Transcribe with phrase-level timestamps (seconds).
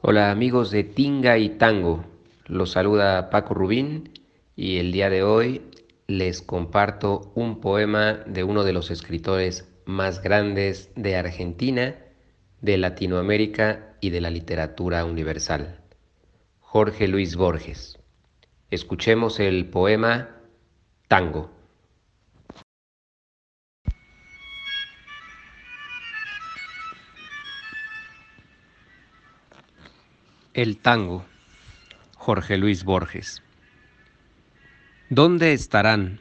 [0.00, 2.04] Hola amigos de Tinga y Tango,
[2.46, 4.10] los saluda Paco Rubín
[4.54, 5.60] y el día de hoy
[6.06, 11.96] les comparto un poema de uno de los escritores más grandes de Argentina,
[12.60, 15.80] de Latinoamérica y de la literatura universal,
[16.60, 17.98] Jorge Luis Borges.
[18.70, 20.28] Escuchemos el poema
[21.08, 21.50] Tango.
[30.58, 31.24] El tango,
[32.16, 33.44] Jorge Luis Borges.
[35.08, 36.18] ¿Dónde estarán?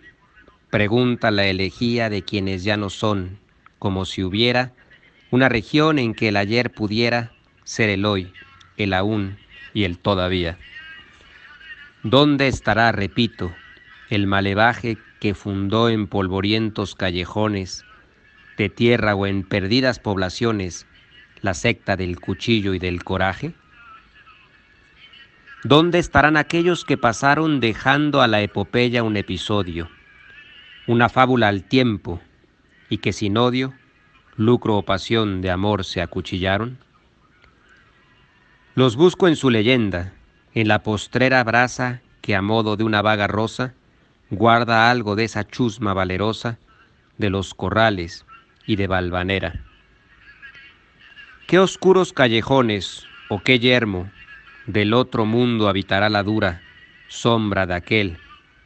[0.69, 3.39] Pregunta la elegía de quienes ya no son,
[3.79, 4.73] como si hubiera
[5.31, 7.31] una región en que el ayer pudiera
[7.63, 8.31] ser el hoy,
[8.77, 9.39] el aún
[9.73, 10.59] y el todavía.
[12.03, 13.51] ¿Dónde estará, repito,
[14.11, 17.85] el malevaje que fundó en polvorientos callejones
[18.55, 20.85] de tierra o en perdidas poblaciones
[21.41, 23.55] la secta del cuchillo y del coraje?
[25.63, 29.89] ¿Dónde estarán aquellos que pasaron dejando a la epopeya un episodio,
[30.85, 32.21] una fábula al tiempo,
[32.89, 33.73] y que sin odio,
[34.35, 36.77] lucro o pasión de amor se acuchillaron?
[38.75, 40.13] Los busco en su leyenda,
[40.53, 43.73] en la postrera brasa que a modo de una vaga rosa
[44.29, 46.59] guarda algo de esa chusma valerosa
[47.17, 48.27] de los corrales
[48.67, 49.63] y de Valvanera.
[51.47, 54.11] Qué oscuros callejones o qué yermo
[54.67, 56.61] del otro mundo habitará la dura
[57.07, 58.17] sombra de aquel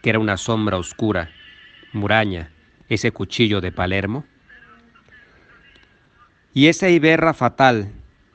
[0.02, 1.30] que era una sombra oscura,
[1.94, 2.52] muraña,
[2.90, 4.26] ese cuchillo de Palermo.
[6.56, 7.92] Y esa Iberra fatal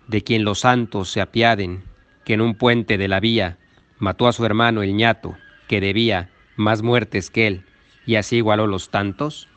[0.06, 1.82] de quien los santos se apiaden,
[2.24, 3.58] que en un puente de la vía
[3.98, 7.64] mató a su hermano el ñato, que debía más muertes que él,
[8.06, 9.48] y así igualó los tantos?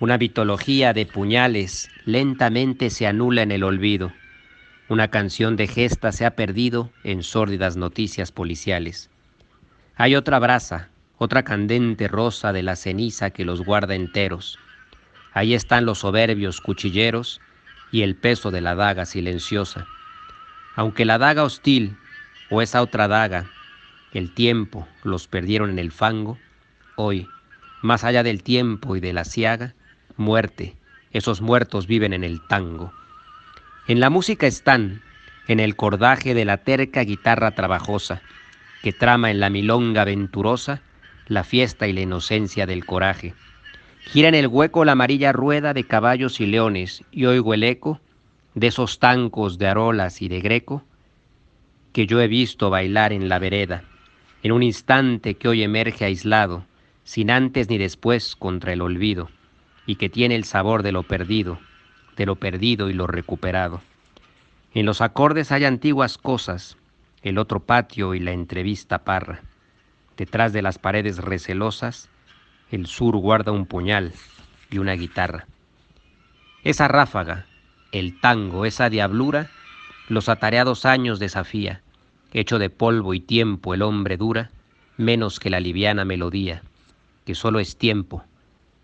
[0.00, 4.12] Una mitología de puñales lentamente se anula en el olvido
[4.92, 9.08] una canción de gesta se ha perdido en sórdidas noticias policiales.
[9.96, 14.58] Hay otra brasa, otra candente rosa de la ceniza que los guarda enteros.
[15.32, 17.40] Ahí están los soberbios cuchilleros
[17.90, 19.86] y el peso de la daga silenciosa.
[20.76, 21.96] Aunque la daga hostil
[22.50, 23.46] o esa otra daga,
[24.12, 26.36] el tiempo los perdieron en el fango,
[26.96, 27.26] hoy,
[27.80, 29.74] más allá del tiempo y de la ciaga,
[30.18, 30.76] muerte,
[31.12, 32.92] esos muertos viven en el tango.
[33.88, 35.02] En la música están,
[35.48, 38.22] en el cordaje de la terca guitarra trabajosa,
[38.80, 40.82] que trama en la milonga venturosa
[41.26, 43.34] la fiesta y la inocencia del coraje.
[44.04, 48.00] Gira en el hueco la amarilla rueda de caballos y leones, y oigo el eco
[48.54, 50.84] de esos tancos de arolas y de greco
[51.92, 53.82] que yo he visto bailar en la vereda,
[54.44, 56.64] en un instante que hoy emerge aislado,
[57.02, 59.28] sin antes ni después contra el olvido,
[59.86, 61.58] y que tiene el sabor de lo perdido,
[62.16, 63.80] de lo perdido y lo recuperado.
[64.74, 66.76] En los acordes hay antiguas cosas,
[67.22, 69.40] el otro patio y la entrevista parra.
[70.16, 72.08] Detrás de las paredes recelosas,
[72.70, 74.12] el sur guarda un puñal
[74.70, 75.46] y una guitarra.
[76.64, 77.46] Esa ráfaga,
[77.92, 79.50] el tango, esa diablura,
[80.08, 81.82] los atareados años desafía,
[82.32, 84.50] hecho de polvo y tiempo el hombre dura,
[84.96, 86.62] menos que la liviana melodía,
[87.24, 88.24] que solo es tiempo,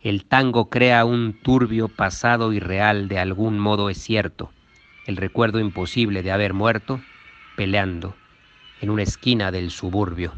[0.00, 4.52] el tango crea un turbio pasado irreal de algún modo es cierto,
[5.06, 7.00] el recuerdo imposible de haber muerto
[7.56, 8.14] peleando
[8.80, 10.32] en una esquina del suburbio.